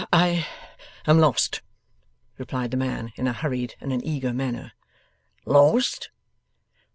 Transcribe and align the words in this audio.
'I 0.11 0.47
am 1.05 1.19
lost!' 1.19 1.61
replied 2.39 2.71
the 2.71 2.75
man, 2.77 3.13
in 3.17 3.27
a 3.27 3.33
hurried 3.33 3.75
and 3.79 3.93
an 3.93 4.03
eager 4.03 4.33
manner. 4.33 4.71
'Lost? 5.45 6.09